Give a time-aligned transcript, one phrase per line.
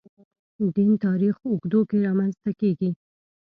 [0.75, 2.89] دین تاریخ اوږدو کې رامنځته کېږي.